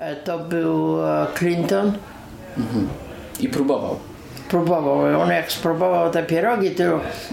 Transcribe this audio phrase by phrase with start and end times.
[0.00, 1.92] E, To był e, Clinton.
[3.40, 3.98] I próbował.
[4.48, 5.20] Próbował.
[5.20, 6.82] On jak spróbował te pierogi, to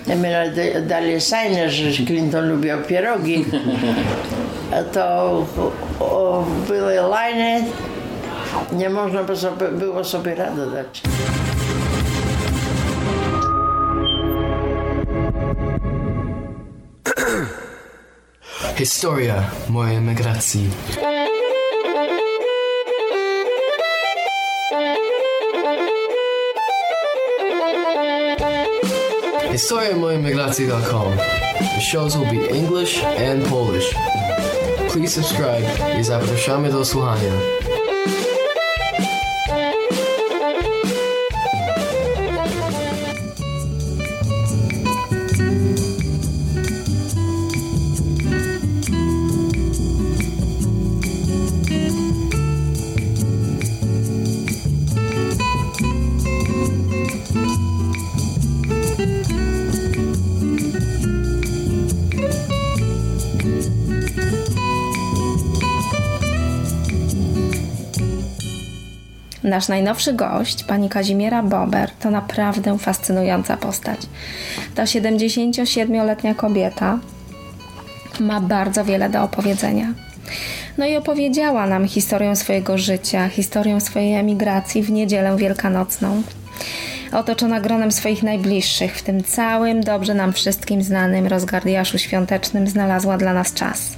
[0.07, 3.45] da- dali sajnę, że Clinton lubił pierogi.
[4.93, 5.45] To
[5.99, 7.63] o, były lajny.
[8.71, 11.01] Nie można by sobie, było sobie rady dać.
[18.75, 20.69] Historia mojej emigracji.
[29.57, 31.17] Historia mojej emigracji.com.
[31.59, 33.95] The shows will be English and Polish.
[34.91, 37.31] Please subscribe i zapraszamy do słuchania.
[69.47, 73.99] Nasz najnowszy gość, pani Kazimiera Bober, to naprawdę fascynująca postać.
[74.75, 76.99] Ta 77-letnia kobieta
[78.19, 79.93] ma bardzo wiele do opowiedzenia.
[80.77, 86.21] No i opowiedziała nam historię swojego życia, historię swojej emigracji w niedzielę wielkanocną.
[87.11, 93.33] Otoczona gronem swoich najbliższych, w tym całym dobrze nam wszystkim znanym rozgardiaszu świątecznym, znalazła dla
[93.33, 93.97] nas czas.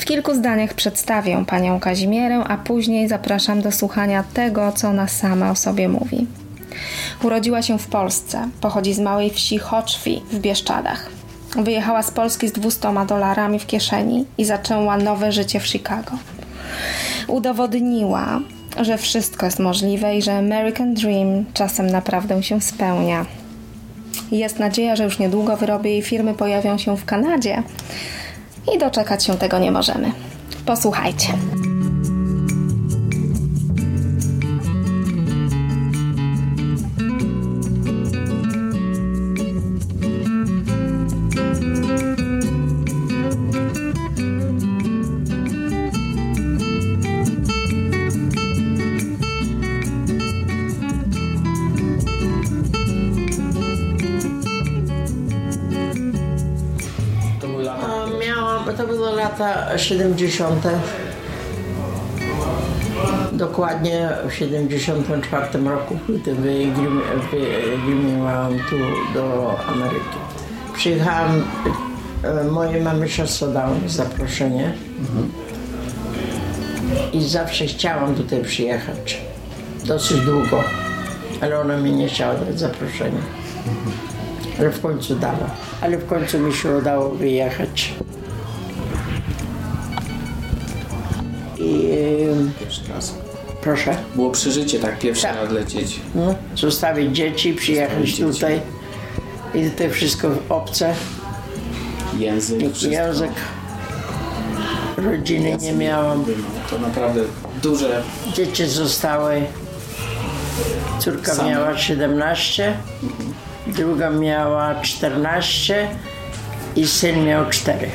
[0.00, 5.50] W kilku zdaniach przedstawię panią Kazimierę, a później zapraszam do słuchania tego, co ona sama
[5.50, 6.26] o sobie mówi.
[7.22, 11.10] Urodziła się w Polsce, pochodzi z małej wsi Hoczwi w Bieszczadach.
[11.56, 16.12] Wyjechała z Polski z 200 dolarami w kieszeni i zaczęła nowe życie w Chicago.
[17.26, 18.40] Udowodniła,
[18.80, 23.26] że wszystko jest możliwe i że American Dream czasem naprawdę się spełnia.
[24.32, 27.62] Jest nadzieja, że już niedługo wyroby jej firmy pojawią się w Kanadzie
[28.74, 30.12] i doczekać się tego nie możemy.
[30.66, 31.28] Posłuchajcie.
[59.40, 60.66] Lata 70.
[63.32, 65.98] Dokładnie w 74 roku,
[66.38, 68.76] wyemigrowałam tu
[69.14, 70.18] do Ameryki.
[70.74, 71.44] Przyjechałam,
[72.22, 74.72] e, mojej mamy siostra dała mi zaproszenie
[77.12, 79.20] i zawsze chciałam tutaj przyjechać.
[79.84, 80.64] Dosyć długo,
[81.40, 83.20] ale ona mi nie chciała dać zaproszenia.
[84.58, 85.50] Ale w końcu dała.
[85.80, 87.94] Ale w końcu mi się udało wyjechać.
[93.62, 95.36] Proszę, Było przeżycie tak pierwszy Tak.
[95.36, 96.00] raz lecieć.
[96.14, 98.60] no, zostawić dzieci, przyjechać Zostawić tutaj.
[99.54, 100.94] I to wszystko obce,
[102.18, 102.88] Język, wszystko.
[102.90, 103.30] język.
[104.96, 106.24] Rodziny nie miałam.
[106.70, 107.20] To naprawdę
[107.62, 108.02] duże.
[108.34, 109.42] Dzieci zostały.
[110.98, 111.50] Córka Same.
[111.50, 112.76] miała 17,
[113.66, 115.88] druga miała 14
[116.76, 117.90] i syn miał 4.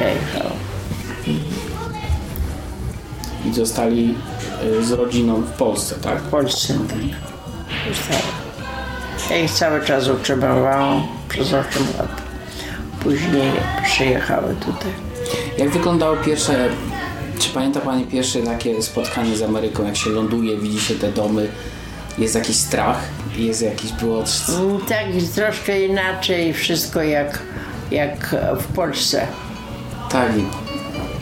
[0.00, 0.50] Jechał.
[3.48, 4.14] I zostali
[4.80, 6.18] y, z rodziną w Polsce, tak?
[6.18, 6.98] W Polsce tak.
[7.88, 8.22] Zostały.
[9.30, 12.22] Ja ich cały czas utrzymywałam przez 8 lat.
[13.00, 13.52] Później
[13.84, 14.92] przyjechały tutaj.
[15.58, 16.68] Jak wyglądało pierwsze,
[17.38, 21.48] czy pamięta Pani pierwsze takie spotkanie z Ameryką, jak się ląduje, widzi się te domy,
[22.18, 23.00] jest jakiś strach,
[23.36, 24.24] jest jakiś było...
[24.88, 27.38] Tak, troszkę inaczej wszystko jak,
[27.90, 29.26] jak w Polsce.
[30.10, 30.32] Tak,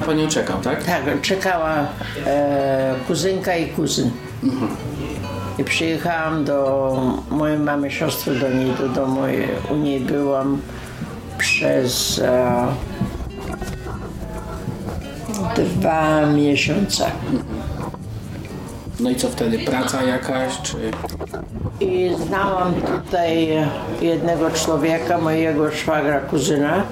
[0.04, 0.84] Panią czekał, tak?
[0.84, 1.86] Tak, czekała
[2.26, 4.10] e, kuzynka i kuzyn.
[5.58, 6.92] I przyjechałam do
[7.30, 9.20] mojej mamy, siostry do niej, do domu.
[9.70, 10.60] U niej byłam
[11.38, 12.66] przez e,
[15.56, 17.10] dwa miesiące.
[19.00, 20.76] No i co wtedy, praca jakaś, czy...
[21.80, 23.48] I znałam tutaj
[24.00, 26.82] jednego człowieka, mojego szwagra, kuzyna.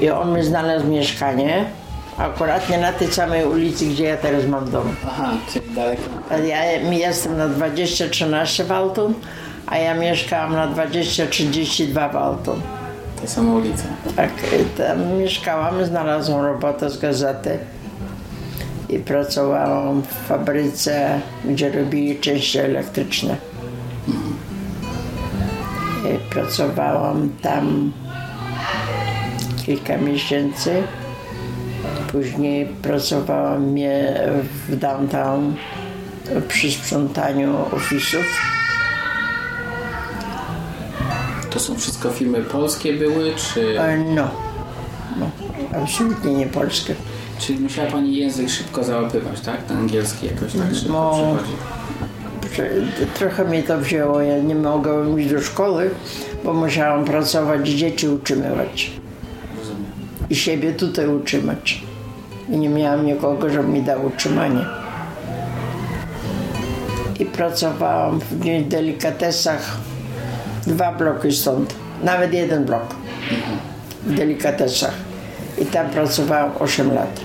[0.00, 1.64] I on mi znalazł mieszkanie.
[2.18, 4.96] Akurat nie na tej samej ulicy, gdzie ja teraz mam dom.
[5.06, 6.02] Aha, czyli daleko.
[6.46, 9.14] Ja jestem na 2013 w Alton,
[9.66, 12.60] a ja mieszkałam na 2032 w Alton.
[13.20, 13.84] Te same ulice.
[14.16, 14.30] Tak,
[14.76, 17.58] tam mieszkałam, znalazłam robotę z gazety.
[18.88, 23.36] i pracowałam w fabryce, gdzie robili części elektryczne.
[26.14, 27.92] I pracowałam tam
[29.66, 30.82] kilka miesięcy.
[32.12, 34.20] Później pracowałam mnie
[34.68, 35.54] w downtown
[36.48, 38.26] przy sprzątaniu ofisów.
[41.50, 43.80] To są wszystko firmy polskie były, czy...
[43.80, 44.30] E, No,
[45.20, 45.30] no
[45.82, 46.94] absolutnie nie polskie.
[47.38, 49.62] Czyli musiała Pani język szybko załapywać, tak?
[49.62, 51.10] Ten angielski jakoś tak szybko No.
[51.12, 51.56] przechodzi.
[52.56, 52.70] Że
[53.14, 54.20] Trochę mnie to wzięło.
[54.22, 55.90] Ja nie mogłam iść do szkoły,
[56.44, 58.90] bo musiałam pracować, dzieci utrzymywać.
[59.58, 59.84] Rozumiem.
[60.30, 61.82] I siebie tutaj utrzymać.
[62.48, 64.66] I nie miałam nikogo, żeby mi dał utrzymanie.
[67.20, 69.76] I pracowałam w delikatesach
[70.66, 71.74] dwa bloki stąd.
[72.02, 72.94] Nawet jeden blok.
[74.06, 74.94] W delikatesach.
[75.58, 77.20] I tam pracowałam 8 lat.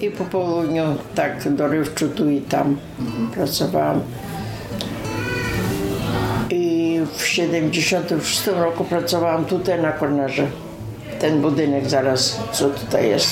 [0.00, 0.84] I po południu
[1.14, 2.76] tak dorywczo tu i tam
[3.34, 4.00] pracowałam.
[6.50, 10.46] I w 76 roku pracowałam tutaj na kornerze.
[11.20, 13.30] Ten budynek zaraz, co tutaj jest.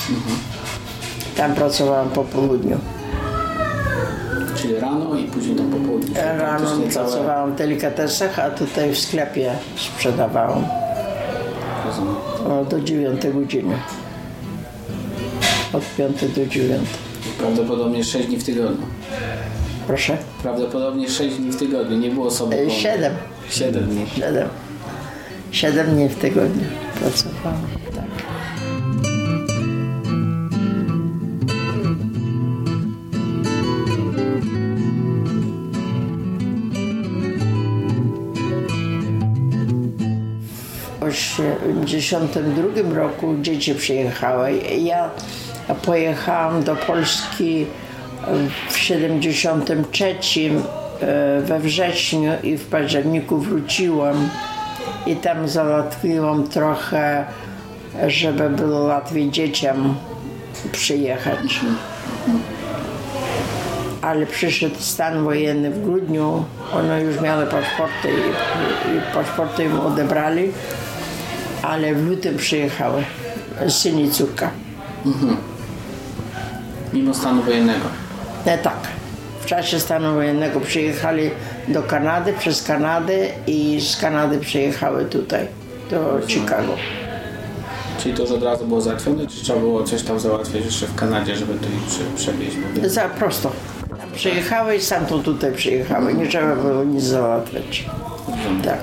[1.37, 2.79] Tam pracowałam po południu.
[4.56, 6.14] Czyli rano i później tam po południu.
[6.38, 10.64] Rano pracowałam w delikatesach, a tutaj w sklepie sprzedawałam
[11.87, 12.14] Rozumiem.
[12.50, 13.75] o, do 9 godziny.
[15.73, 16.88] Od 5 do 9.
[17.38, 18.87] Prawdopodobnie 6 dni w tygodniu.
[19.87, 20.17] Proszę.
[20.43, 21.99] Prawdopodobnie 6 dni w tygodniu.
[21.99, 22.58] Nie było sobie.
[22.62, 23.12] E, Siedem.
[23.50, 24.06] 7 dni.
[24.17, 24.49] 7.
[25.52, 26.64] 7 dni w tygodniu
[27.00, 27.66] pracowałam.
[27.94, 28.04] Tak.
[41.00, 44.52] W 1982 roku dzieci przyjechały.
[44.78, 45.10] Ja
[45.84, 47.66] pojechałam do Polski
[48.68, 50.14] w 73
[51.00, 54.28] e, we wrześniu i w październiku wróciłam
[55.06, 57.24] i tam załatwiłam trochę,
[58.06, 59.94] żeby było łatwiej dzieciom
[60.72, 61.60] przyjechać.
[64.02, 70.52] Ale przyszedł stan wojenny w grudniu, one już miały paszporty i, i paszporty im odebrali,
[71.62, 73.04] ale w lutym przyjechały
[73.68, 74.50] syn i córka.
[76.92, 77.84] Mimo stanu wojennego.
[78.46, 78.97] Nie tak.
[79.40, 81.31] W czasie stanu wojennego przyjechali
[81.69, 85.46] do Kanady, przez Kanadę i z Kanady przyjechały tutaj,
[85.90, 86.73] do Chicago.
[87.99, 90.94] Czyli to już od razu było załatwione, czy trzeba było coś tam załatwiać jeszcze w
[90.94, 92.56] Kanadzie, żeby tu ich przewieźć?
[92.85, 93.52] Za prosto.
[93.88, 96.14] Tam przyjechały i stamtąd tutaj przyjechały.
[96.14, 97.85] Nie trzeba było nic załatwiać.
[98.64, 98.79] Tak.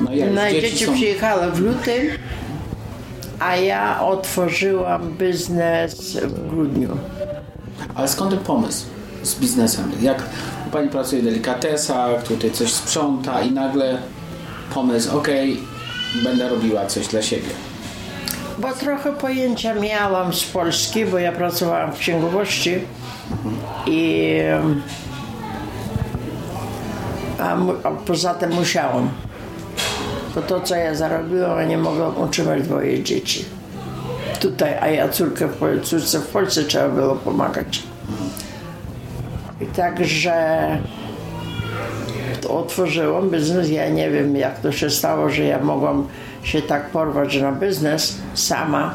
[0.00, 0.94] No jak No i dzieci, dzieci są...
[0.94, 2.06] przyjechały w lutym,
[3.38, 6.96] a ja otworzyłam biznes w grudniu.
[7.94, 8.86] Ale skąd ten pomysł
[9.22, 9.92] z biznesem?
[10.00, 10.22] Jak
[10.72, 13.98] pani pracuje w delikatesach, tutaj coś sprząta i nagle
[14.74, 15.60] pomysł, okej,
[16.24, 17.50] będę robiła coś dla siebie.
[18.58, 22.78] Bo trochę pojęcia miałam z Polski, bo ja pracowałam w księgowości
[23.86, 24.38] i
[27.38, 29.10] a, a poza tym musiałam.
[30.34, 33.44] Bo to, co ja zarobiłam, nie mogłam utrzymać dwoje dzieci.
[34.40, 35.48] Tutaj, a ja córkę
[35.82, 37.82] córce w Polsce trzeba było pomagać.
[39.60, 40.78] I także
[42.48, 43.70] otworzyłam biznes.
[43.70, 46.08] Ja nie wiem, jak to się stało, że ja mogłam
[46.42, 48.94] się tak porwać na biznes sama.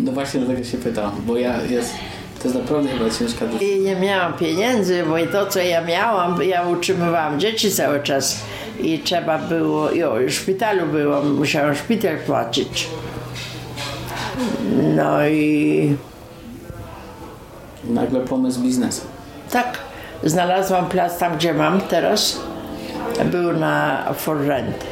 [0.00, 1.94] No właśnie dlatego się pytam, bo ja jest,
[2.38, 3.76] to jest naprawdę chyba ciężka decyzja.
[3.76, 8.40] I nie miałam pieniędzy, bo i to, co ja miałam, ja utrzymywałam dzieci cały czas.
[8.80, 12.88] I trzeba było, jo, w szpitalu byłam, musiałam szpital płacić.
[14.96, 15.96] No i
[17.84, 19.02] Nagle pomysł biznesu.
[19.50, 19.78] tak,
[20.24, 22.40] znalazłam plac tam, gdzie mam teraz.
[23.24, 24.84] Był na for rent.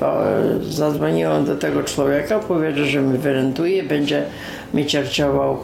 [0.00, 0.22] To
[0.60, 4.22] zadzwoniłam do tego człowieka, powiedział, że mi wyrentuje, będzie
[4.74, 5.58] mi czerczował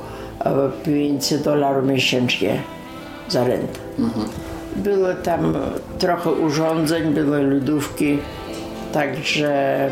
[0.44, 2.62] e, 500 dolarów miesięcznie
[3.28, 3.78] za rent.
[4.76, 5.54] Było tam
[5.98, 8.18] trochę urządzeń, były lodówki,
[8.92, 9.88] także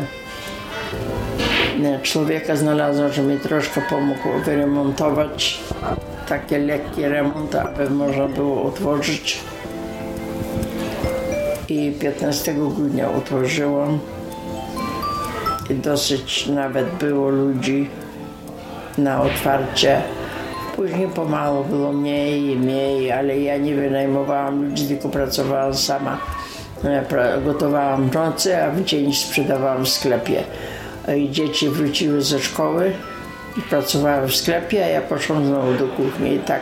[1.79, 5.59] nie, człowieka znalazłam, że mi troszkę pomógł wyremontować
[6.27, 9.39] takie lekkie remonty, aby można było otworzyć.
[11.69, 13.99] I 15 grudnia otworzyłam.
[15.69, 17.89] I dosyć nawet było ludzi
[18.97, 20.01] na otwarcie.
[20.75, 26.17] Później pomału było mniej i mniej, ale ja nie wynajmowałam ludzi, tylko pracowałam sama.
[26.83, 30.43] Pra- Gotowałam w nocy, a w dzień sprzedawałam w sklepie.
[31.17, 32.93] I dzieci wróciły ze szkoły
[33.69, 36.61] Pracowała w sklepie, a ja poszłam znowu do kuchni i tak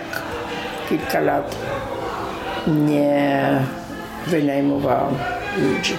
[0.89, 1.55] kilka lat
[2.67, 3.59] nie
[4.27, 5.15] wynajmowałam
[5.57, 5.97] ludzi.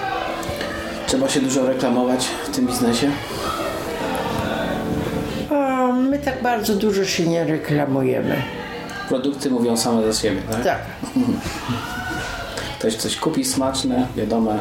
[1.07, 3.11] Trzeba się dużo reklamować w tym biznesie?
[5.51, 8.35] A my tak bardzo dużo się nie reklamujemy.
[9.09, 10.63] Produkty mówią same za siebie, tak?
[10.63, 10.79] Tak,
[12.79, 14.59] Ktoś coś kupi smaczne, wiadome.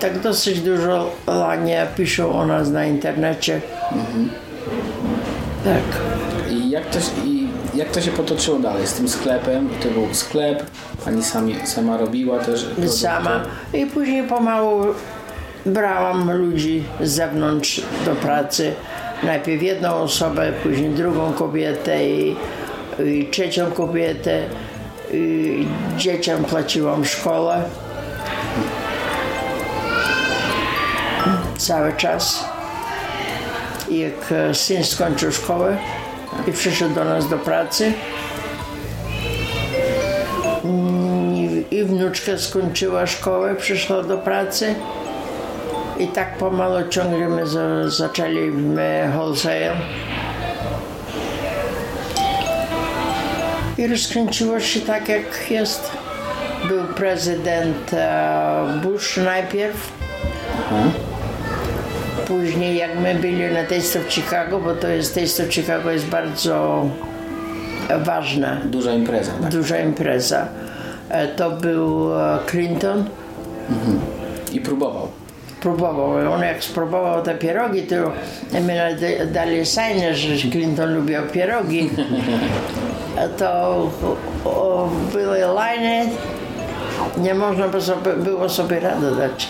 [0.00, 3.60] tak dosyć dużo lanie piszą o nas na internecie.
[5.64, 6.00] Tak.
[6.50, 9.68] I jak to, się- i jak to się potoczyło dalej z tym sklepem?
[9.82, 10.62] To był sklep,
[11.04, 12.88] pani sami, sama robiła też produkty.
[12.98, 13.40] sama.
[13.74, 14.82] I później pomału
[15.66, 18.72] brałam ludzi z zewnątrz do pracy.
[19.22, 22.36] Najpierw jedną osobę, później drugą kobietę i,
[23.04, 24.42] i trzecią kobietę.
[25.12, 25.66] I
[25.96, 27.62] dzieciom płaciłam szkołę.
[31.58, 32.44] Cały czas.
[33.92, 35.76] I jak e, syn skończył szkołę
[36.46, 37.92] i przyszedł do nas do pracy,
[41.34, 44.74] i, i wnuczka skończyła szkołę, przyszła do pracy.
[45.98, 49.76] I tak pomalo ciągle my za, zaczęliśmy wholesale.
[53.78, 55.90] I rozkręciło się tak jak jest.
[56.68, 59.92] Był prezydent e, Bush najpierw.
[62.32, 66.06] Później jak my byli na Taste of Chicago, bo to jest Taste of Chicago jest
[66.06, 66.86] bardzo
[67.98, 69.50] ważna Duża impreza, tak?
[69.52, 70.46] duża impreza.
[71.08, 73.04] E, To był e, Clinton.
[74.52, 75.08] I próbował.
[75.60, 76.32] Próbował.
[76.32, 77.94] On jak spróbował te pierogi, to
[78.60, 78.96] my
[79.32, 81.90] dali signy, że Clinton lubił pierogi.
[83.38, 83.90] To
[85.12, 86.08] były liny.
[87.18, 87.68] Nie można
[88.24, 89.48] było sobie rady dać.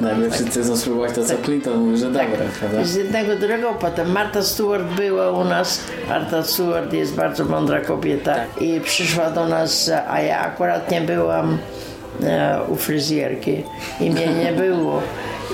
[0.00, 2.26] Najpierw wszyscy chcą spróbować to, co Clinton mówi, że dobre,
[2.60, 2.84] prawda?
[2.84, 5.80] Z jednego drugiego, potem Marta Stewart była u nas.
[6.08, 11.58] Marta Stewart jest bardzo mądra kobieta i przyszła do nas, a ja akurat nie byłam
[12.22, 13.62] e, u fryzjerki
[14.00, 15.02] i mnie nie było.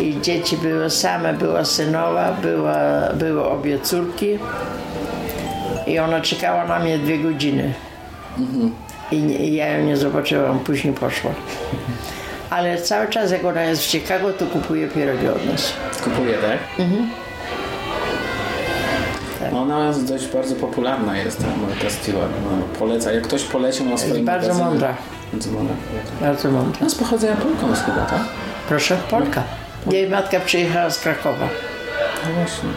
[0.01, 2.75] I dzieci były same, była synowa, była,
[3.15, 4.39] były obie córki
[5.87, 7.73] i ona czekała na mnie dwie godziny.
[9.13, 11.31] I, nie- I ja ją nie zobaczyłam, później poszła.
[12.51, 15.73] Ale cały czas jak ona jest w Chicago, to kupuje pierogi od nas.
[16.05, 16.59] Kupuje, tak?
[19.53, 22.31] No ona jest dość bardzo popularna jest, ta Marta Stewart.
[22.45, 23.13] No, poleca.
[23.13, 24.97] Jak ktoś polecił na swoim bardzo magazynie- mądra.
[25.33, 25.75] Bardzo mądra.
[26.21, 26.79] Bardzo mądra.
[26.81, 28.21] No z pochodzenia Polką jest chyba, tak?
[28.69, 29.43] Proszę, Polka.
[29.91, 31.49] Jej matka przyjechała z Krakowa.
[32.29, 32.69] No właśnie.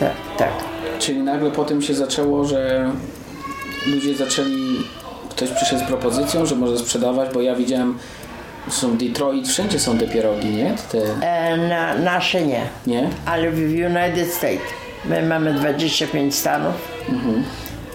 [0.00, 0.50] Tak, tak.
[0.98, 2.90] Czyli nagle po tym się zaczęło, że
[3.86, 4.76] ludzie zaczęli,
[5.36, 7.98] ktoś przyszedł z propozycją, że może sprzedawać, bo ja widziałem,
[8.68, 10.74] są Detroit, wszędzie są te pierogi, nie?
[10.92, 13.08] Te, E, na, nasze nie, nie?
[13.26, 14.60] ale w United States.
[15.04, 16.74] My mamy 25 stanów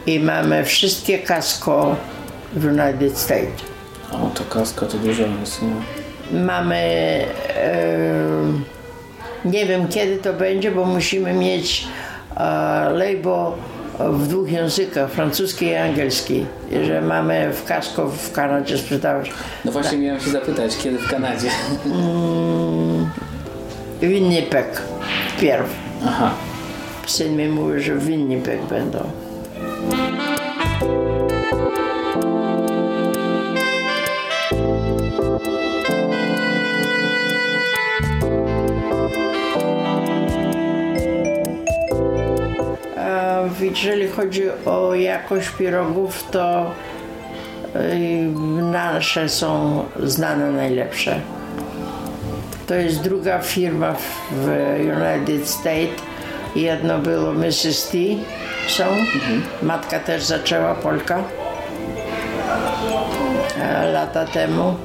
[0.06, 1.96] i mamy wszystkie kasko
[2.54, 3.62] w United States.
[4.12, 6.40] O, to kasko to dużo jest, nie?
[6.42, 6.76] Mamy,
[7.56, 8.14] e,
[9.46, 11.88] nie wiem kiedy to będzie, bo musimy mieć
[12.38, 12.40] e,
[12.94, 13.52] label
[14.00, 16.46] w dwóch językach, francuski i angielski,
[16.86, 19.32] że mamy w kasko w Kanadzie sprzedawać.
[19.66, 21.50] No właśnie miałem się zapytać, kiedy w Kanadzie?
[24.02, 24.82] Winnipeg
[25.38, 25.76] wpierw.
[26.06, 26.32] Aha.
[27.08, 29.00] Syn mi mówi, że w Winnipeg będą.
[43.62, 46.72] Jeżeli chodzi o jakość pierogów, to
[47.76, 47.80] y,
[48.62, 51.20] nasze są znane najlepsze.
[52.68, 53.96] To jest druga firma
[54.32, 54.48] w
[54.80, 56.02] United States.
[56.56, 57.90] Jedno było Mrs.
[57.90, 57.98] T.
[58.68, 58.84] Są.
[59.64, 61.24] Matka też zaczęła, Polka.
[63.62, 64.76] E, Lata temu.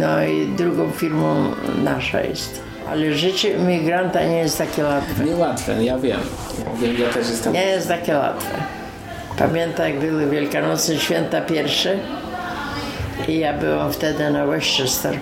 [0.00, 1.52] No i drugą firmą
[1.84, 2.62] nasza jest.
[2.90, 5.24] Ale życie imigranta nie jest takie łatwe.
[5.24, 6.20] Niełatwe, ja wiem.
[6.64, 7.52] Ja wiem, ja też jestem.
[7.52, 8.56] Nie jest takie łatwe.
[9.38, 11.98] Pamiętam, jak były wielkanocne święta pierwsze
[13.28, 15.18] i ja byłam wtedy na Westchester.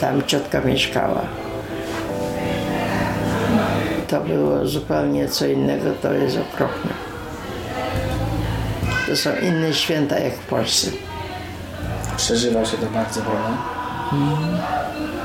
[0.00, 1.20] Tam ciotka mieszkała.
[4.08, 6.90] To było zupełnie co innego, to jest okropne.
[9.08, 10.90] To są inne święta jak w Polsce.
[12.16, 13.48] Przeżywa się to bardzo, prawda?
[14.12, 15.21] O,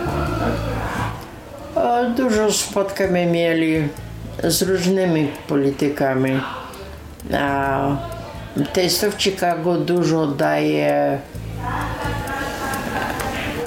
[2.04, 3.88] dużo spotkań mieli
[4.44, 6.42] z różnymi politykami.
[7.40, 7.88] A
[8.74, 11.18] Taste of Chicago dużo daje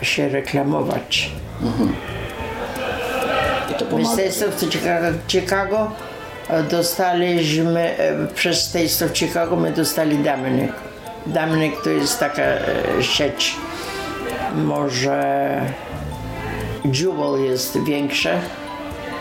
[0.02, 1.30] się reklamować.
[3.70, 4.22] I z pomaga.
[4.22, 5.90] Taste of Chicago, Chicago
[6.48, 10.72] e, dostaliśmy e, przez Taste of Chicago, my dostali Dominic.
[11.26, 13.56] Dominic to jest taka e, sieć,
[14.54, 15.60] może
[16.84, 18.40] Jewel jest większe.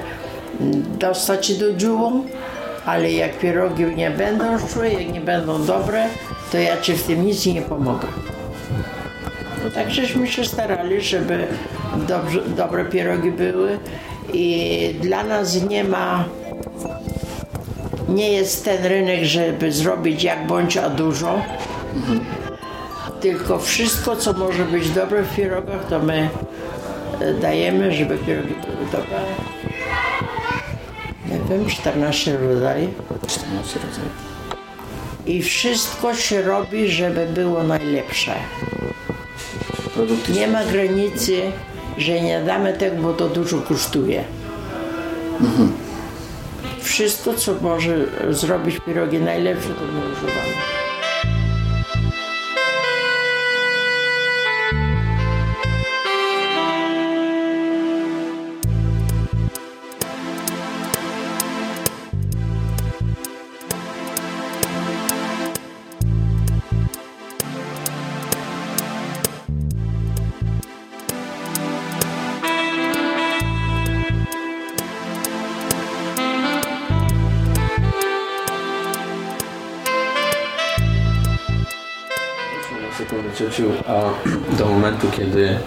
[0.99, 2.21] dostać się do Jewel,
[2.85, 6.05] ale jak pierogi nie będą szły, jak nie będą dobre,
[6.51, 8.07] to ja ci w tym nic nie pomogę.
[9.73, 11.47] Tak żeśmy się starali, żeby
[11.97, 13.79] dobrze, dobre pierogi były
[14.33, 16.25] i dla nas nie ma,
[18.09, 21.41] nie jest ten rynek, żeby zrobić jak bądź a dużo,
[23.21, 26.29] tylko wszystko, co może być dobre w pierogach, to my
[27.19, 29.19] e, dajemy, żeby pierogi były dobre.
[31.25, 32.91] Nie wiem, 14 rodzajów.
[33.27, 34.31] 14 rodzajów.
[35.25, 38.31] I wszystko się robi, żeby było najlepsze.
[40.35, 41.41] Nie ma granicy,
[41.97, 44.23] że nie damy tego, bo to dużo kosztuje.
[46.81, 47.95] Wszystko, co może
[48.29, 50.80] zrobić pierogi najlepsze, to my używamy.
[85.21, 85.57] Kiedy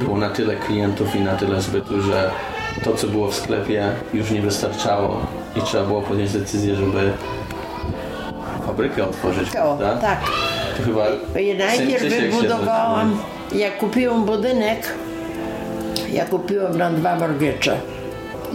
[0.00, 2.30] było na tyle klientów i na tyle zbytu, że
[2.84, 5.26] to, co było w sklepie, już nie wystarczało
[5.56, 7.12] i trzeba było podjąć decyzję, żeby
[8.66, 9.96] fabrykę otworzyć, To, prawda?
[9.96, 10.20] tak.
[10.76, 11.04] To chyba
[11.58, 13.18] najpierw wybudowałam,
[13.54, 14.88] jak kupiłam budynek,
[16.12, 17.72] ja kupiłam na dwa mortgage'e.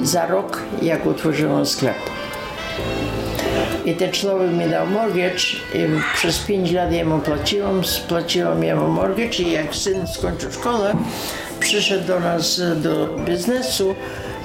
[0.03, 1.95] Za rok, jak otworzyłam sklep.
[3.85, 5.43] I ten człowiek mi dał mortgage
[5.73, 10.95] i przez 5 lat jemu płaciłam, spłaciłam jemu mortgage i jak syn skończył szkołę,
[11.59, 13.95] przyszedł do nas do biznesu,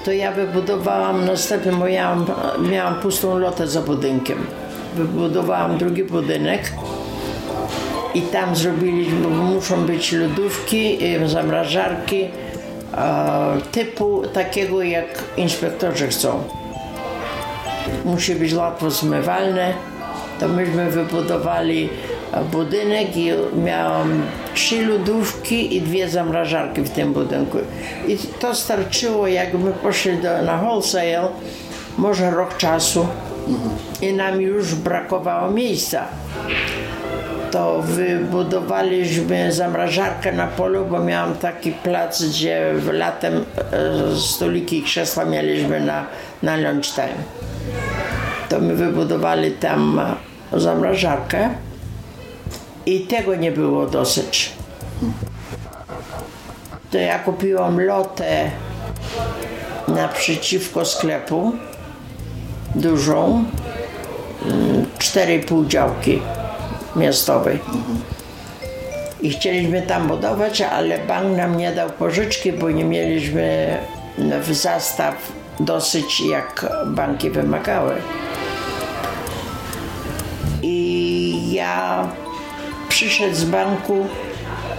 [0.05, 2.27] to ja wybudowałam następnie, miałam,
[2.70, 4.46] miałam pustą lotę za budynkiem.
[4.94, 6.72] Wybudowałam drugi budynek
[8.14, 12.29] i tam zrobiliśmy, bo muszą być lodówki, y, zamrażarki
[13.72, 16.62] typu takiego jak inspektorzy chcą.
[18.04, 19.72] Musi być łatwo zmywalne.
[20.40, 21.88] To myśmy wybudowali
[22.32, 23.30] e, budynek i
[23.64, 24.22] miałam
[24.54, 27.58] trzy lodówki i dwie zamrażarki w tym budynku.
[28.08, 31.28] I to starczyło, jakby poszli do, na wholesale,
[31.98, 33.06] może rok czasu
[34.02, 36.08] i nam już brakowało miejsca
[37.52, 45.24] to wybudowaliśmy zamrażarkę na polu, bo miałam taki plac, gdzie latem e, stoliki i krzesła
[45.24, 46.06] mieliśmy na,
[46.42, 47.14] na lunchtime.
[48.48, 50.01] To my wybudowali tam
[50.53, 51.51] e, zamrażarkę
[52.87, 54.53] i tego nie było dosyć.
[56.90, 58.51] To ja kupiłam lotę
[59.88, 61.53] naprzeciwko sklepu,
[62.75, 63.44] dużą,
[64.44, 66.22] mm, 4,5 działki
[66.96, 67.59] miastowej.
[69.20, 73.77] I chcieliśmy tam budować, ale bank nam nie dał pożyczki, bo nie mieliśmy
[74.18, 77.94] w zastaw dosyć jak banki wymagały.
[80.62, 82.08] I ja
[82.88, 84.06] przyszedł z banku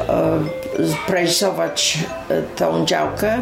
[0.09, 0.39] e,
[0.87, 1.97] sprajsować
[2.29, 3.41] e, tą działkę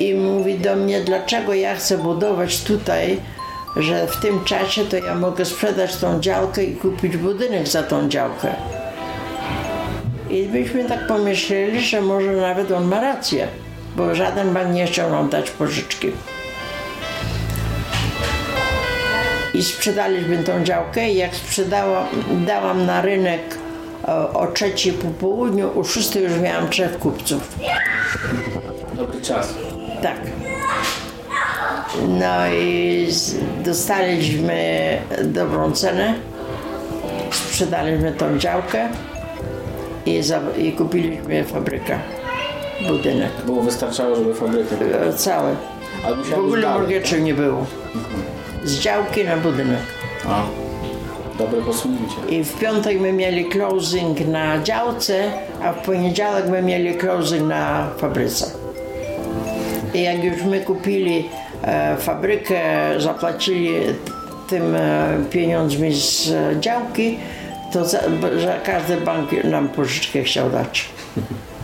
[0.00, 3.20] i mówi do mnie, dlaczego ja chcę budować tutaj,
[3.76, 8.08] że w tym czasie to ja mogę sprzedać tą działkę i kupić budynek za tą
[8.08, 8.54] działkę.
[10.30, 13.48] I myśmy tak pomyśleli, że może nawet on ma rację,
[13.96, 16.12] bo żaden bank nie chciał nam dać pożyczki.
[19.54, 22.06] I sprzedaliśmy tą działkę i jak sprzedałam,
[22.46, 23.58] dałam na rynek
[24.06, 27.58] o, o trzeciej po południu, o szóstej już miałam trzech kupców.
[28.94, 29.54] Dobry czas.
[30.02, 30.16] Tak.
[32.08, 33.08] No i
[33.64, 36.14] dostaliśmy dobrą cenę.
[37.30, 38.88] Sprzedaliśmy tą działkę
[40.06, 40.22] i,
[40.56, 41.98] i kupiliśmy fabrykę,
[42.88, 43.30] budynek.
[43.46, 44.76] Było wystarczało, żeby fabrykę
[45.08, 45.56] E, Cały.
[46.04, 47.66] Ale W ogóle mortgage'u nie było.
[48.64, 49.80] Z działki na budynek.
[50.28, 50.42] A,
[51.38, 52.14] dobre posunięcie.
[52.28, 57.90] I w piątek my mieli closing na działce, a w poniedziałek my mieli closing na
[57.98, 58.46] fabryce.
[59.94, 61.28] I jak już my kupili
[61.62, 62.60] e, fabrykę,
[62.98, 63.74] zapłacili
[64.48, 67.18] tym e, pieniądzmi z e, działki,
[67.72, 67.98] to za,
[68.38, 70.88] że każdy bank nam pożyczkę chciał dać.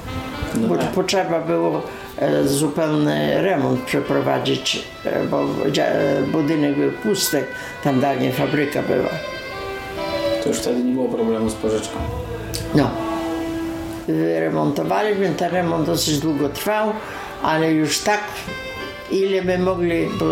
[0.56, 1.82] Bo potrzeba było
[2.18, 5.42] e, zupełny remont przeprowadzić, e, bo
[5.76, 7.44] e, budynek był pusty,
[7.84, 9.10] tam dawniej fabryka była.
[10.42, 11.98] To już wtedy nie było problemu z pożyczką.
[12.74, 12.90] No.
[14.08, 16.92] Wyremontowaliśmy, ten remont dosyć długo trwał,
[17.42, 18.20] ale już tak,
[19.10, 20.24] ile by mogli, bo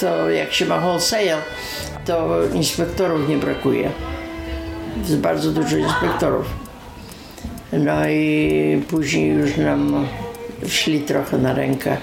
[0.00, 1.36] to jak się ma wholesale,
[2.06, 3.90] to inspektorów nie brakuje.
[4.98, 6.61] Jest bardzo dużo inspektorów.
[7.72, 10.06] No i później już nam
[10.68, 11.96] szli trochę na rękę.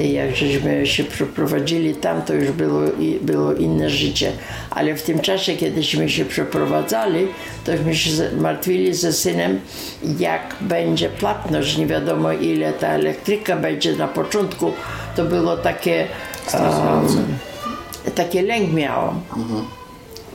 [0.00, 2.80] I jak żeśmy się przeprowadzili tam, to już było,
[3.20, 4.32] było inne życie.
[4.70, 7.26] Ale w tym czasie, kiedyśmy się przeprowadzali,
[7.64, 9.60] tośmy się martwili ze synem,
[10.18, 11.76] jak będzie płatność.
[11.76, 14.72] Nie wiadomo, ile ta elektryka będzie na początku.
[15.16, 16.06] To było takie,
[16.54, 17.06] um,
[18.14, 19.20] takie lęk miałam.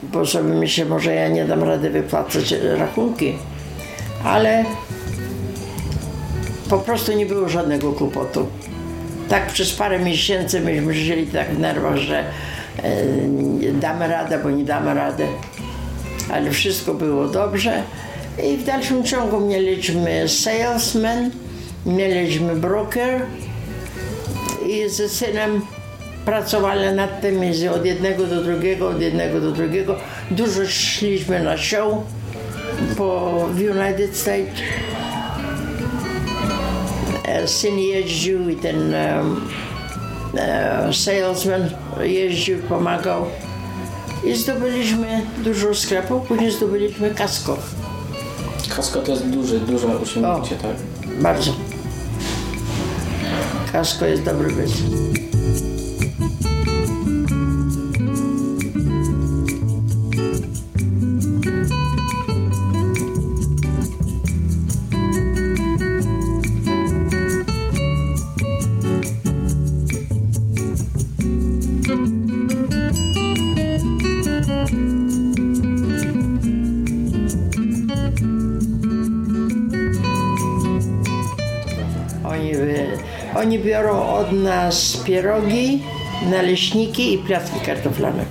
[0.02, 3.34] Bo sobie myślę, może ja nie dam rady wypłacać rachunki.
[4.26, 4.64] Ale
[6.70, 8.46] po prostu nie było żadnego kłopotu.
[9.28, 12.24] Tak przez parę miesięcy myśmy żyli tak w nerwach, że e,
[13.72, 15.26] damy radę, bo nie damy rady.
[16.32, 17.82] Ale wszystko było dobrze
[18.44, 21.30] i w dalszym ciągu mieliśmy salesman,
[21.86, 23.22] mieliśmy broker
[24.68, 25.60] i ze synem
[26.24, 27.40] pracowali nad tym
[27.74, 29.96] od jednego do drugiego, od jednego do drugiego.
[30.30, 31.94] Dużo szliśmy na show
[32.96, 34.60] po w United States.
[37.24, 39.22] E, Syn jeździł i ten e,
[40.92, 43.26] salesman jeździł, pomagał.
[44.24, 47.58] I zdobyliśmy dużo sklepów, później zdobyliśmy kasko.
[48.76, 50.76] Kasko to jest duży, duże osiągnięcie, tak?
[51.22, 51.52] Bardzo.
[53.72, 55.35] Kasko jest dobry biznes.
[84.26, 85.82] Od nas pierogi,
[86.30, 88.24] naleśniki i placki kartoflane.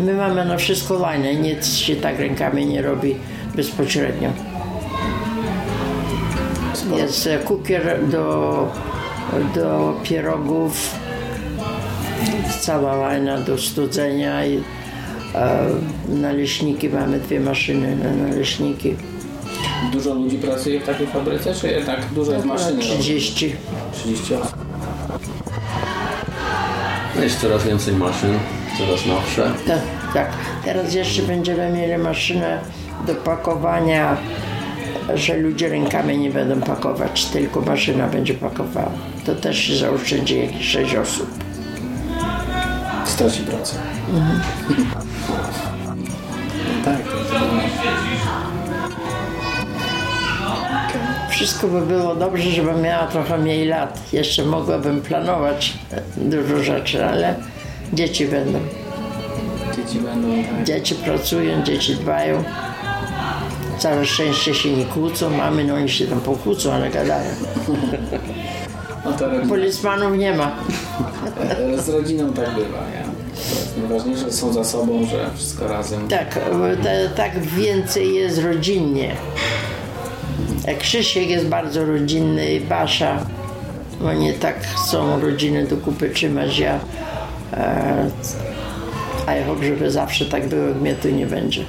[0.00, 3.14] My mamy na wszystko lajne, nic się tak rękami nie robi
[3.56, 4.30] bezpośrednio.
[6.96, 8.68] Jest e, kukier do,
[9.54, 10.94] do pierogów,
[12.60, 14.62] cała lajna do studzenia i
[15.34, 15.66] e,
[16.08, 18.96] naleśniki, mamy dwie maszyny na naleśniki.
[19.92, 22.82] Dużo ludzi pracuje w takiej fabryce, czy jednak dużo jest maszyny?
[22.82, 23.56] 30.
[23.92, 24.54] 30 osób.
[27.16, 28.38] No Jest coraz więcej maszyn,
[28.78, 29.50] coraz nowsze.
[29.66, 29.78] Tak,
[30.14, 30.30] tak.
[30.64, 32.60] Teraz jeszcze będziemy mieli maszynę
[33.06, 34.16] do pakowania,
[35.14, 38.90] że ludzie rękami nie będą pakować, tylko maszyna będzie pakowała.
[39.26, 41.30] To też się zaoszczędzi jakieś 6 osób.
[43.04, 43.76] Straci pracę.
[44.94, 45.02] tak,
[51.40, 54.12] Wszystko by było dobrze, żebym miała trochę mniej lat.
[54.12, 57.34] Jeszcze mogłabym planować e, dużo rzeczy, ale
[57.92, 58.58] dzieci będą.
[59.76, 60.64] Dzieci będą tak.
[60.64, 62.44] Dzieci pracują, dzieci dbają.
[63.78, 65.30] Całe szczęście się nie kłócą.
[65.30, 67.30] Mamy, no oni się tam pokłócą, ale gadają.
[69.04, 70.56] No Policmanów nie ma.
[71.84, 72.78] z rodziną tak bywa,
[73.40, 76.08] jest najważniejsze, są za sobą, że wszystko razem.
[76.08, 76.38] Tak,
[77.16, 79.16] tak więcej jest rodzinnie.
[80.66, 83.26] Jak Krzysiek jest bardzo rodzinny i Basza,
[84.04, 86.58] oni tak chcą rodziny do kupy trzymać.
[86.58, 86.78] Ja,
[87.52, 88.10] e,
[89.26, 91.64] a ja hope, żeby zawsze tak było, jak mnie tu nie będzie.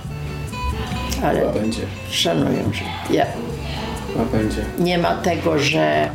[1.24, 1.82] Ale Chyba będzie.
[2.12, 3.26] szanują, że ja.
[4.14, 4.66] Chyba będzie.
[4.80, 6.10] Nie ma tego, że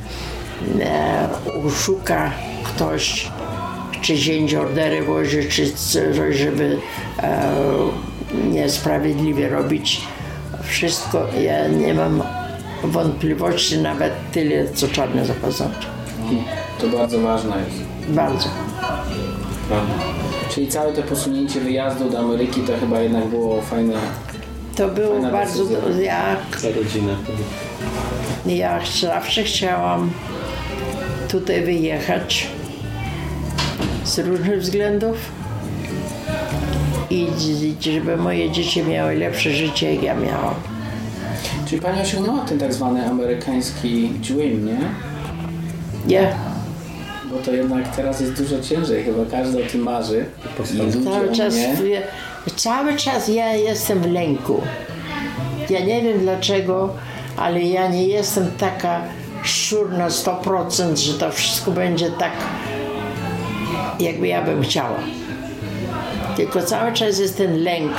[0.81, 1.29] e,
[1.65, 2.33] uszuka
[2.65, 3.31] ktoś,
[4.03, 6.79] czy zięć ordery wozi, czy coś, żeby
[7.23, 7.53] e,
[8.51, 10.01] niesprawiedliwie robić.
[10.63, 12.23] Wszystko, ja nie mam
[12.85, 15.79] wątpliwości nawet tyle, co czarne zapasące.
[16.81, 18.11] To bardzo ważne jest.
[18.11, 18.49] Bardzo.
[19.69, 19.95] Prawda.
[20.51, 23.95] Czyli całe to posunięcie wyjazdu do Ameryki to chyba jednak było fajne.
[24.77, 25.65] To było bardzo.
[25.65, 26.03] decyzja.
[26.05, 27.17] Ja, Za rodzinę.
[28.47, 30.11] ja zawsze chciałam
[31.29, 32.47] tutaj wyjechać
[34.05, 35.17] z różnych względów
[37.11, 37.27] i
[37.81, 40.55] żeby moje dzieci miały lepsze życie, jak ja miałam.
[41.67, 44.79] Czyli pani osiągnęła ten tak zwany amerykański dream, nie?
[46.07, 46.35] Nie,
[47.31, 50.27] Bo to jednak teraz jest dużo ciężej, chyba każdy o tym marzy.
[51.05, 52.03] Cały czas, mnie.
[52.57, 54.63] cały czas ja jestem w lęku.
[55.71, 56.95] Ja nie wiem dlaczego,
[57.37, 59.01] ale ja nie jestem taka
[59.43, 62.33] szur na 100%, że to wszystko będzie tak,
[64.01, 64.99] jakby ja bym chciała.
[66.37, 67.93] Tylko cały czas jest ten lęk,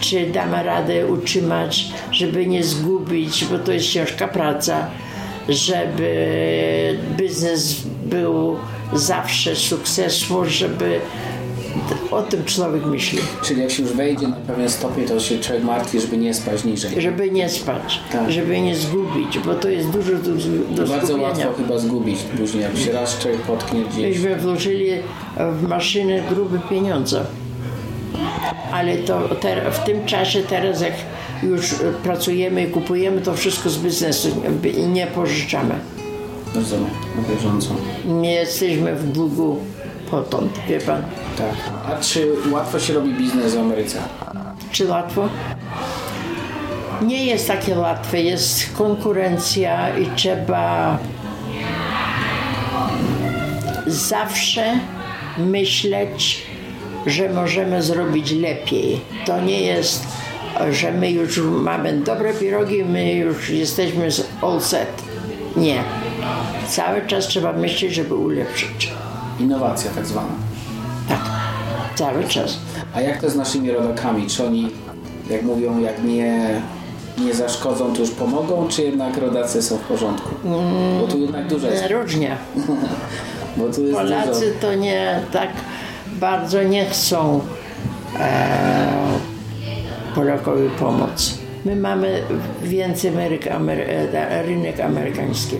[0.00, 4.86] czy damy radę utrzymać, żeby nie zgubić, bo to jest ciężka praca,
[5.48, 8.56] żeby biznes był
[8.92, 11.00] zawsze sukcesem, żeby
[12.10, 15.64] o tym człowiek myśli, Czyli jak się już wejdzie na pewien stopień, to się człowiek
[15.64, 17.00] martwi, żeby nie spać niżej.
[17.02, 18.30] żeby nie spać, Tak.
[18.30, 20.30] żeby nie zgubić, bo to jest dużo do,
[20.84, 24.16] do Bardzo łatwo chyba zgubić później, jak się raz człowiek potknie gdzieś.
[24.18, 24.90] Myśmy włożyli
[25.52, 27.24] w maszynę grube pieniądze.
[28.72, 30.94] Ale to ter, w tym czasie teraz jak
[31.42, 34.28] już pracujemy i kupujemy to wszystko z biznesu
[34.78, 35.74] i nie pożyczamy.
[36.54, 37.74] Rozumiem, na bieżąco.
[38.04, 39.58] Nie jesteśmy w długu
[40.10, 41.02] potąd, wie pan.
[41.38, 41.54] Tak.
[41.86, 43.98] A czy łatwo się robi biznes w Ameryce?
[44.72, 45.28] Czy łatwo?
[47.02, 50.98] Nie jest takie łatwe, jest konkurencja i trzeba
[53.86, 54.78] zawsze
[55.38, 56.46] myśleć,
[57.06, 59.00] że możemy zrobić lepiej.
[59.26, 60.06] To nie jest,
[60.70, 65.02] że my już mamy dobre pirogi, my już jesteśmy z all set.
[65.56, 65.82] Nie.
[66.68, 68.92] Cały czas trzeba myśleć, żeby ulepszyć.
[69.40, 70.32] Innowacja tak zwana.
[71.08, 71.20] Tak.
[71.94, 72.58] Cały czas.
[72.94, 74.26] A jak to z naszymi rodakami?
[74.26, 74.70] Czy oni,
[75.30, 76.60] jak mówią, jak nie,
[77.18, 80.28] nie zaszkodzą, to już pomogą, czy jednak rodacy są w porządku?
[81.00, 81.90] Bo tu jednak dużo jest.
[81.90, 82.36] Różnie.
[83.56, 84.60] Bo tu jest Polacy dużo.
[84.60, 85.48] to nie tak
[86.20, 87.40] bardzo nie chcą
[88.20, 88.48] e,
[90.14, 91.38] Polakowi pomóc.
[91.64, 92.22] My mamy
[92.62, 93.10] więcej
[93.48, 95.56] Amery, e, rynek amerykański.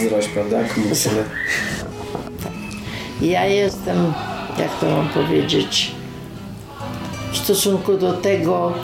[0.00, 0.64] Zazdrość, prawda?
[0.74, 1.24] Komuś tyle.
[3.22, 4.12] Ja jestem,
[4.58, 5.90] jak to mam powiedzieć,
[7.32, 8.74] w stosunku do tego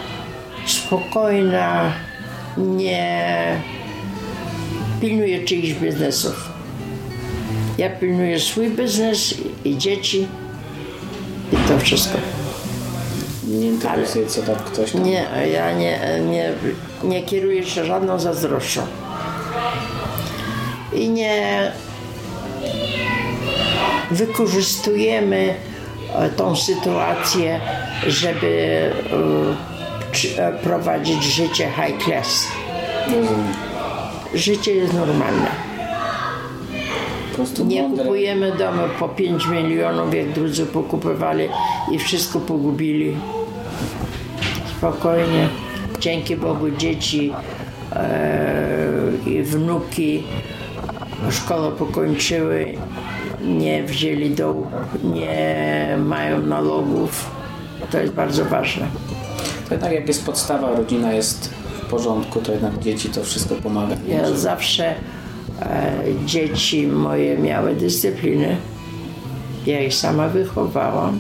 [0.67, 1.93] spokojna,
[2.57, 3.61] nie
[5.01, 6.53] pilnuję czyichś biznesów.
[7.79, 10.27] Ja pilnuję swój biznes i dzieci
[11.53, 12.19] i to wszystko.
[13.49, 15.05] Nie interesuje, co tam ktoś tam...
[15.05, 16.53] Nie, ja nie, nie,
[17.05, 18.83] nie kieruję się żadną zazdrością.
[20.97, 21.73] I nie
[24.11, 25.55] wykorzystujemy
[26.15, 27.61] e, tą sytuację,
[28.07, 28.81] żeby
[30.37, 32.49] e, e, prowadzić życie high class.
[34.35, 35.67] Życie jest normalne.
[37.65, 41.49] Nie kupujemy domy po 5 milionów, jak drudzy pokupywali
[41.93, 43.17] i wszystko pogubili.
[44.79, 45.49] Spokojnie.
[46.01, 47.33] Dzięki Bogu dzieci
[47.93, 48.89] e,
[49.27, 50.23] i wnuki
[51.31, 52.75] szkołę pokończyły,
[53.45, 54.55] nie wzięli do,
[55.05, 57.31] nie mają nalogów.
[57.91, 58.87] To jest bardzo ważne.
[59.69, 63.97] To jednak jak jest podstawa, rodzina jest w porządku, to jednak dzieci to wszystko pomaga.
[64.09, 64.95] Ja zawsze
[65.63, 68.57] e, dzieci moje miały dyscyplinę.
[69.67, 71.19] Ja ich sama wychowałam.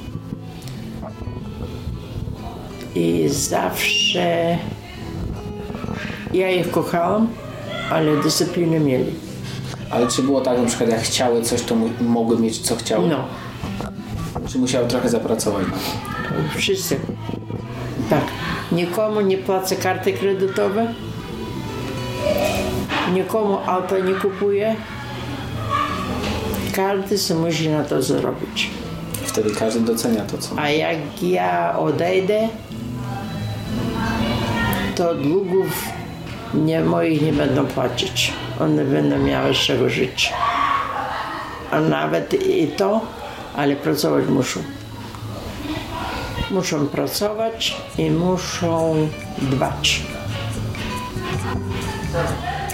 [2.94, 4.58] I zawsze
[6.34, 7.28] ja ich kochałam,
[7.90, 9.25] ale dyscyplinę mieli.
[9.90, 13.08] Ale czy było tak, na przykład jak chciały coś, to mogły mieć co chciały?
[13.08, 13.24] No,
[14.48, 16.58] Czy musiały trochę zapracować na to?
[16.58, 17.00] wszyscy.
[18.10, 18.24] Tak.
[18.72, 20.94] Nikomu nie płacę karty kredytowe.
[23.14, 24.76] Nikomu auta nie kupuję.
[26.74, 28.70] Każdy sobie musi na to zrobić.
[29.24, 32.48] Wtedy każdy docenia to, co A jak ja odejdę,
[34.96, 35.84] to długów
[36.56, 38.32] nie, moich nie będą płacić.
[38.60, 40.32] One będą miały z czego żyć.
[41.70, 43.00] A nawet i to,
[43.56, 44.60] ale pracować muszą.
[46.50, 48.94] Muszą pracować i muszą
[49.38, 50.02] dbać.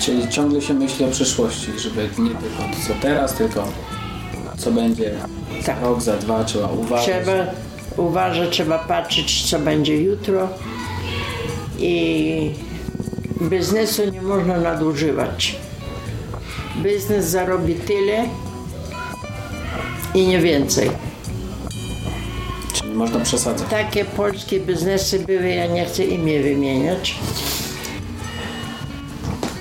[0.01, 3.65] Czyli ciągle się myśli o przyszłości, żeby nie tylko co teraz, tylko
[4.59, 5.13] co będzie
[5.67, 5.77] Tak.
[5.83, 7.05] rok, za dwa, trzeba uważać.
[7.05, 7.33] Trzeba
[7.97, 10.49] uważać, trzeba patrzeć, co będzie jutro.
[11.79, 12.55] I
[13.43, 15.57] biznesu nie można nadużywać.
[16.77, 18.25] Biznes zarobi tyle
[20.15, 20.91] i nie więcej.
[22.73, 23.69] Czyli nie można przesadzać.
[23.71, 27.19] Takie polskie biznesy były, ja nie chcę imię wymieniać.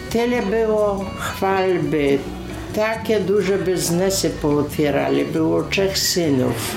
[0.09, 2.19] Tyle było chwalby,
[2.75, 5.25] takie duże biznesy pootwierali.
[5.25, 6.75] Było trzech synów.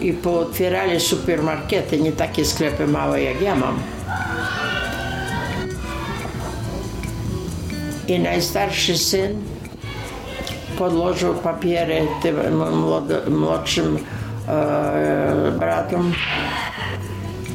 [0.00, 3.78] I pootwierali supermarkety, nie takie sklepy małe jak ja mam.
[8.10, 9.42] I najstarszy syn
[10.78, 12.36] podłożył papiery tym
[13.28, 13.98] młodszym
[14.48, 16.12] e, bratom.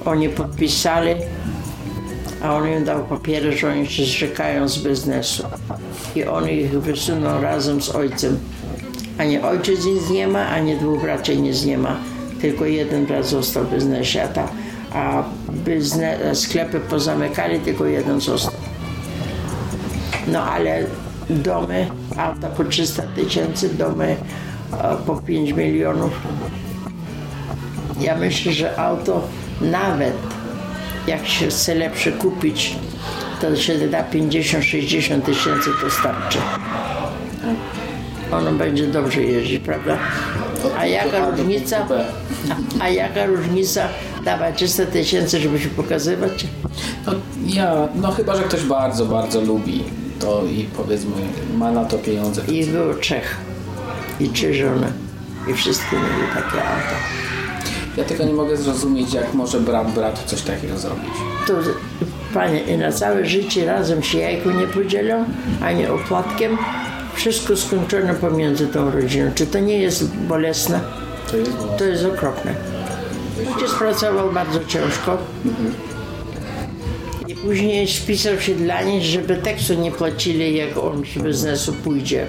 [0.06, 1.16] Oni podpisali,
[2.44, 5.44] a on im dał papiery, że oni się zrzekają z biznesu.
[6.16, 8.40] I on ich wysunął razem z ojcem.
[9.18, 11.98] Ani ojciec nic nie ma, ani dwóch braci nic nie ma.
[12.42, 14.48] Tylko jeden brat został w biznesie, a, ta,
[14.94, 18.65] a bizne, sklepy pozamykali, tylko jeden został.
[20.28, 20.84] No ale
[21.30, 24.16] domy, auta po 300 tysięcy, domy
[24.74, 26.12] e, po 5 milionów.
[28.00, 29.28] Ja myślę, że auto
[29.62, 30.14] nawet
[31.08, 32.76] jak się chce lepsze kupić,
[33.42, 36.38] to się da 50-60 tysięcy to starczy.
[38.32, 39.98] Ono będzie dobrze jeździć, prawda?
[40.78, 41.88] A jaka różnica?
[42.80, 43.88] A jaka różnica
[44.26, 46.48] dawać 300 tysięcy, żeby się pokazywać?
[47.06, 47.14] No,
[47.46, 49.84] ja, no chyba, że ktoś bardzo, bardzo lubi
[50.20, 51.12] to i powiedzmy
[51.58, 52.42] ma na to pieniądze.
[52.48, 53.38] Ich było trzech
[54.20, 54.92] i trzy żony.
[55.52, 56.96] I wszyscy mieli takie auto.
[57.98, 61.14] Ja tylko nie mogę zrozumieć, jak może brat bratu coś takiego zrobić.
[61.48, 61.54] To,
[62.34, 65.26] panie, i na całe życie razem się jajku nie podzielą,
[65.62, 66.58] ani opłatkiem.
[67.14, 69.32] Wszystko skończone pomiędzy tą rodziną.
[69.36, 70.80] Czy to nie jest bolesne?
[71.32, 71.78] To jest było.
[71.78, 72.56] To jest okropne.
[73.40, 75.18] Ojciec pracował bardzo ciężko.
[75.46, 75.95] I
[77.46, 82.28] później spisał się dla nich, żeby tekstu nie płacili, jak on z biznesu pójdzie.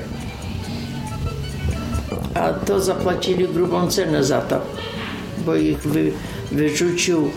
[2.35, 4.61] A to zapłacili grubą cenę za to,
[5.47, 6.13] bo ich wy,
[6.53, 7.31] wyrzucił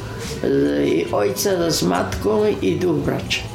[0.44, 3.49] e, i ojca z matką i dwóch braci.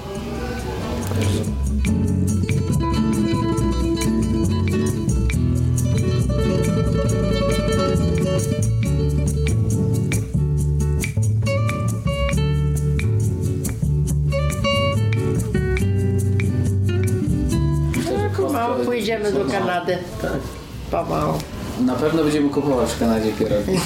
[20.94, 21.32] Pomału.
[21.80, 23.80] Na pewno będziemy kupować w Kanadzie pierogi.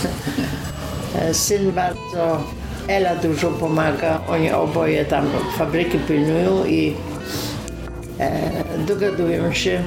[1.33, 2.43] Syn bardzo,
[2.89, 4.21] Ela dużo pomaga.
[4.29, 5.27] Oni oboje tam
[5.59, 6.95] fabryki pilnują i
[8.21, 8.53] e,
[8.87, 9.83] dogadują się.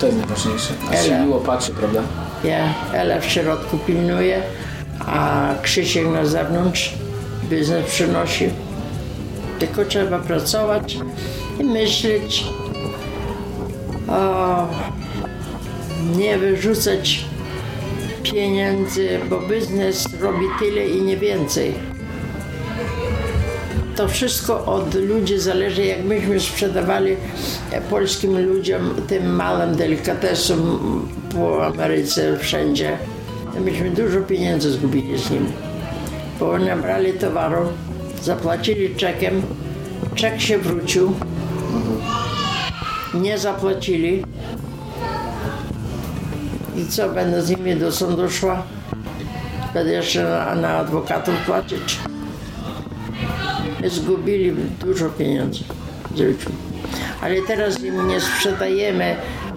[0.00, 0.74] To jest najważniejsze.
[0.90, 1.24] A się Ela.
[1.24, 2.02] miło patrzy, prawda?
[2.44, 4.42] Ja, Ela w środku pilnuje,
[5.06, 6.94] a Krzysiek na zewnątrz
[7.50, 8.50] biznes przynosi.
[9.58, 10.98] Tylko trzeba pracować
[11.60, 12.44] i myśleć.
[14.08, 14.66] O,
[16.16, 17.24] nie wyrzucać
[18.22, 21.74] pieniędzy, bo biznes robi tyle i nie więcej.
[23.96, 27.16] To wszystko od ludzi zależy, jak myśmy sprzedawali
[27.90, 30.80] polskim ludziom, tym małym delikatesom
[31.34, 32.98] po Ameryce, wszędzie.
[33.54, 35.52] to Myśmy dużo pieniędzy zgubili z nimi.
[36.40, 37.68] Bo oni nabrali towaru,
[38.22, 39.42] zapłacili czekiem,
[40.14, 41.12] czek się wrócił,
[43.14, 44.24] nie zapłacili.
[46.80, 48.62] I co, będę z nimi do sądu szła?
[49.74, 51.98] Będę jeszcze na, na adwokatów płacić?
[53.86, 55.60] Zgubili dużo pieniędzy.
[57.22, 59.16] Ale teraz im nie sprzedajemy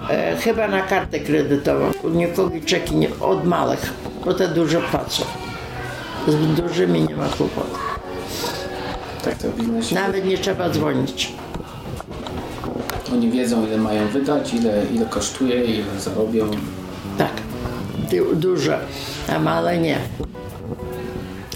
[0.09, 1.91] e, chyba na kartę kredytową.
[2.03, 3.93] U nikogo czeki nie, od małych,
[4.25, 5.23] bo te duże płacą.
[6.27, 7.77] Z dużymi nie ma kłopotu.
[9.23, 9.47] Tak to.
[9.95, 11.33] Nawet nie trzeba dzwonić.
[13.13, 16.51] Oni wiedzą, ile mają wydać, ile, ile kosztuje, ile zarobią.
[18.13, 18.79] Du- duże,
[19.35, 19.97] a małe nie.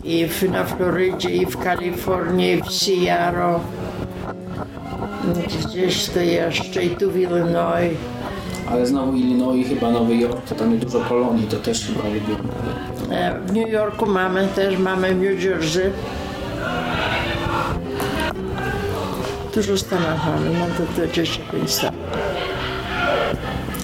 [0.03, 3.60] I w, na Florydzie, i w Kalifornii, i w Seattle,
[5.68, 7.97] gdzieś to jeszcze, i tu w Illinois.
[8.72, 12.36] Ale znowu Illinois, chyba Nowy Jork, to tam jest dużo kolonii, to też chyba lubią.
[13.16, 15.91] E, W New Yorku mamy też, mamy w New Jersey.
[19.55, 21.99] Dużo stanów mamy, no to 25 stanów.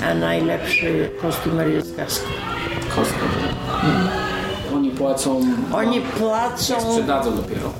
[0.05, 2.27] A najlepszy kostiumer jest Kasko.
[4.75, 5.41] Oni płacą,
[5.73, 7.73] Oni płacą sprzedadzą dopiero.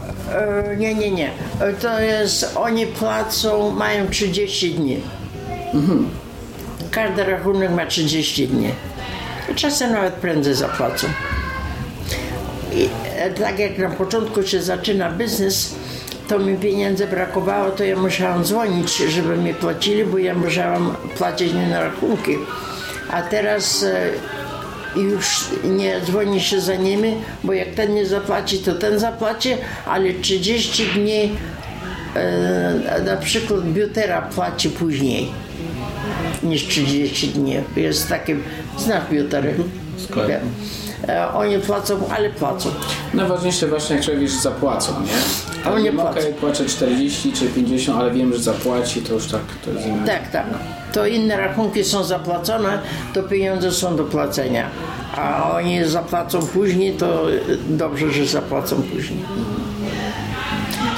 [0.72, 1.30] E, Nie, nie, nie.
[1.60, 5.02] E, To jest, oni płacą, mają 30 dni.
[6.92, 8.70] Każdy rachunek ma 30 dni.
[9.56, 11.08] Czasem nawet prędzej zapłacą.
[12.74, 15.76] I e, tak jak na początku się zaczyna biznes,
[16.28, 21.54] to mi pieniędzy brakowało, to ja musiałam dzwonić, żeby mi płacili, bo ja musiałam płacić
[21.54, 22.38] nie na rachunki.
[23.12, 23.86] A teraz
[24.98, 29.50] e, już nie dzwoni się za nimi, bo jak ten nie zapłaci, to ten zapłaci,
[29.86, 31.32] ale 30 dni
[32.16, 35.32] e, na przykład biutera płaci później
[36.44, 37.56] niż 30 dni.
[37.76, 38.36] Jest takie,
[38.78, 39.54] znasz biutery?
[39.98, 40.42] Sklep.
[41.08, 42.70] E, Oni płacą, ale płacą.
[43.14, 45.12] Najważniejsze właśnie, jak człowiek wie, że zapłacą, nie?
[45.66, 46.10] A oni płacą.
[46.10, 50.06] Okej, płacę 40 czy 50, ale wiem, że zapłaci, to już tak, to jest inne.
[50.08, 50.46] Tak, tak.
[50.94, 52.80] To inne rachunki są zapłacone,
[53.14, 54.70] to pieniądze są do płacenia.
[55.18, 57.26] A oni zapłacą później, to
[57.70, 59.20] dobrze, że zapłacą później.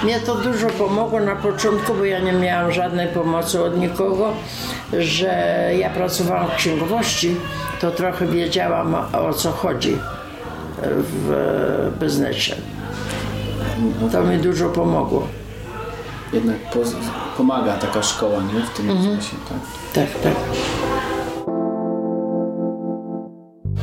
[0.06, 4.34] Mnie to dużo pomogło na początku, bo ja nie miałam żadnej pomocy od nikogo,
[5.00, 5.28] że
[5.80, 7.36] ja pracowałam w księgowości,
[7.82, 9.98] to trochę wiedziałam o co chodzi
[10.82, 12.56] w biznesie.
[14.12, 15.28] To mi dużo pomogło.
[16.34, 16.80] Jednak po,
[17.38, 18.62] pomaga taka szkoła, nie?
[18.62, 19.18] W tym Mhm.
[19.50, 19.58] tak.
[19.94, 20.34] Tak, tak.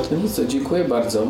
[0.09, 1.23] To nic, dziękuję bardzo.